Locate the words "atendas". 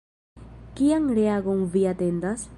1.93-2.49